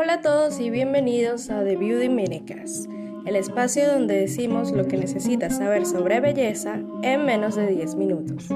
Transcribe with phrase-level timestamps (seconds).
[0.00, 2.88] Hola a todos y bienvenidos a The Beauty Minicast,
[3.26, 8.46] el espacio donde decimos lo que necesitas saber sobre belleza en menos de 10 minutos.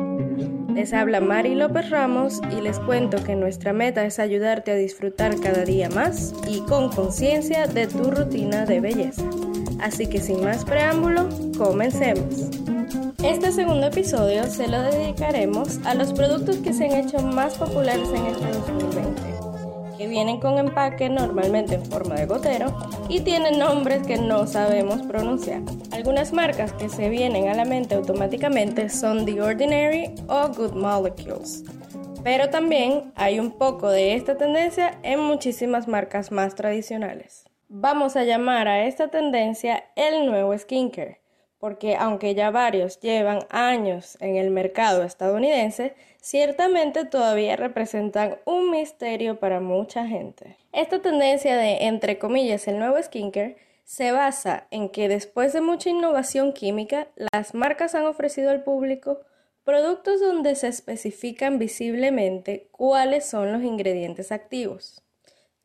[0.72, 5.40] Les habla Mari López Ramos y les cuento que nuestra meta es ayudarte a disfrutar
[5.40, 9.24] cada día más y con conciencia de tu rutina de belleza.
[9.80, 11.28] Así que sin más preámbulo,
[11.58, 12.50] comencemos.
[13.24, 18.08] Este segundo episodio se lo dedicaremos a los productos que se han hecho más populares
[18.10, 19.51] en este 2020
[20.06, 22.74] vienen con empaque normalmente en forma de gotero
[23.08, 25.62] y tienen nombres que no sabemos pronunciar.
[25.92, 31.64] Algunas marcas que se vienen a la mente automáticamente son The Ordinary o Good Molecules.
[32.22, 37.44] Pero también hay un poco de esta tendencia en muchísimas marcas más tradicionales.
[37.68, 41.21] Vamos a llamar a esta tendencia el nuevo skincare
[41.62, 49.38] porque aunque ya varios llevan años en el mercado estadounidense, ciertamente todavía representan un misterio
[49.38, 50.56] para mucha gente.
[50.72, 55.88] Esta tendencia de, entre comillas, el nuevo skincare se basa en que después de mucha
[55.88, 59.20] innovación química, las marcas han ofrecido al público
[59.62, 65.00] productos donde se especifican visiblemente cuáles son los ingredientes activos.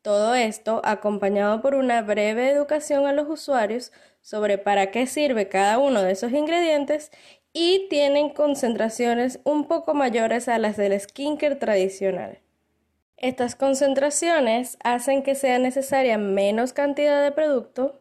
[0.01, 5.77] Todo esto acompañado por una breve educación a los usuarios sobre para qué sirve cada
[5.79, 7.11] uno de esos ingredientes
[7.53, 12.39] y tienen concentraciones un poco mayores a las del skincare tradicional.
[13.17, 17.99] Estas concentraciones hacen que sea necesaria menos cantidad de producto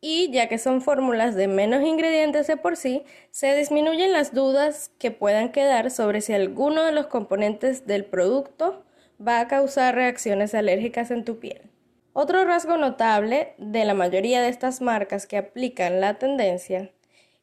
[0.00, 4.90] y ya que son fórmulas de menos ingredientes de por sí, se disminuyen las dudas
[4.98, 8.84] que puedan quedar sobre si alguno de los componentes del producto
[9.26, 11.70] va a causar reacciones alérgicas en tu piel.
[12.12, 16.90] Otro rasgo notable de la mayoría de estas marcas que aplican la tendencia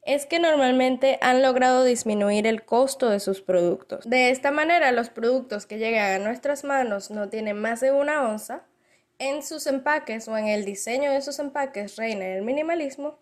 [0.06, 4.08] es que normalmente han logrado disminuir el costo de sus productos.
[4.08, 8.28] De esta manera, los productos que llegan a nuestras manos no tienen más de una
[8.30, 8.64] onza.
[9.18, 13.18] En sus empaques o en el diseño de sus empaques reina el minimalismo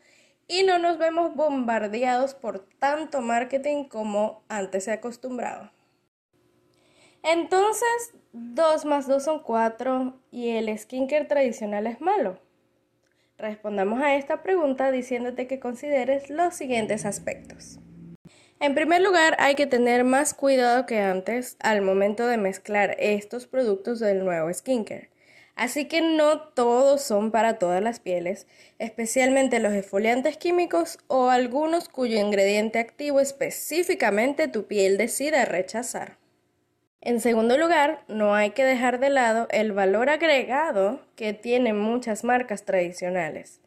[0.48, 5.73] y no nos vemos bombardeados por tanto marketing como antes se acostumbraba.
[7.24, 12.38] Entonces, 2 más 2 son 4 y el skincare tradicional es malo.
[13.38, 17.80] Respondamos a esta pregunta diciéndote que consideres los siguientes aspectos.
[18.60, 23.48] En primer lugar, hay que tener más cuidado que antes al momento de mezclar estos
[23.48, 25.10] productos del nuevo skincare.
[25.56, 28.48] Así que no todos son para todas las pieles,
[28.80, 36.23] especialmente los esfoliantes químicos o algunos cuyo ingrediente activo específicamente tu piel decida rechazar.
[37.06, 42.24] En segundo lugar, no hay que dejar de lado el valor agregado que tienen muchas
[42.24, 43.60] marcas tradicionales.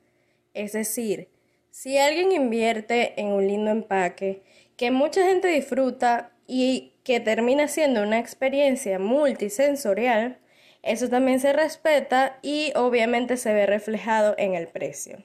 [0.54, 1.28] Es decir,
[1.70, 4.42] si alguien invierte en un lindo empaque
[4.78, 10.38] que mucha gente disfruta y que termina siendo una experiencia multisensorial,
[10.82, 15.18] eso también se respeta y obviamente se ve reflejado en el precio.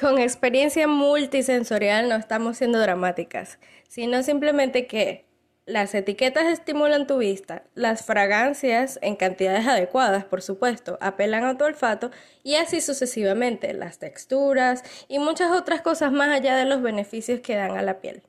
[0.00, 3.58] Con experiencia multisensorial no estamos siendo dramáticas,
[3.88, 5.24] sino simplemente que
[5.66, 11.64] las etiquetas estimulan tu vista, las fragancias en cantidades adecuadas, por supuesto, apelan a tu
[11.64, 12.10] olfato
[12.42, 17.56] y así sucesivamente, las texturas y muchas otras cosas más allá de los beneficios que
[17.56, 18.22] dan a la piel.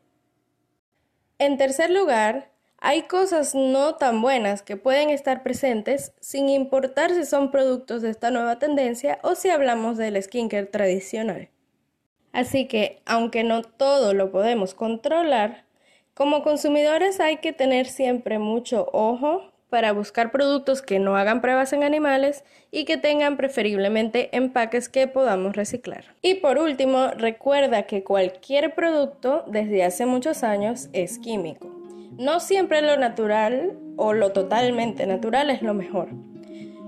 [1.38, 7.26] En tercer lugar, hay cosas no tan buenas que pueden estar presentes sin importar si
[7.26, 11.50] son productos de esta nueva tendencia o si hablamos del skincare tradicional.
[12.32, 15.66] Así que, aunque no todo lo podemos controlar,
[16.16, 21.74] como consumidores hay que tener siempre mucho ojo para buscar productos que no hagan pruebas
[21.74, 26.06] en animales y que tengan preferiblemente empaques que podamos reciclar.
[26.22, 31.70] Y por último, recuerda que cualquier producto desde hace muchos años es químico.
[32.18, 36.08] No siempre lo natural o lo totalmente natural es lo mejor.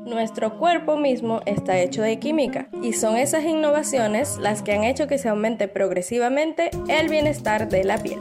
[0.05, 5.07] Nuestro cuerpo mismo está hecho de química y son esas innovaciones las que han hecho
[5.07, 8.19] que se aumente progresivamente el bienestar de la piel.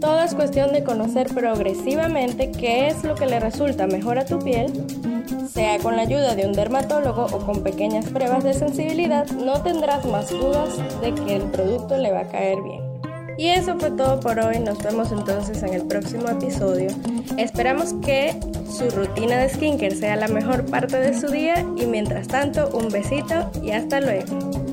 [0.00, 4.38] Todo es cuestión de conocer progresivamente qué es lo que le resulta mejor a tu
[4.38, 4.72] piel,
[5.52, 10.06] sea con la ayuda de un dermatólogo o con pequeñas pruebas de sensibilidad, no tendrás
[10.06, 12.80] más dudas de que el producto le va a caer bien.
[13.36, 16.88] Y eso fue todo por hoy, nos vemos entonces en el próximo episodio.
[17.36, 18.38] Esperamos que
[18.70, 22.88] su rutina de skincare sea la mejor parte de su día y mientras tanto un
[22.88, 24.69] besito y hasta luego.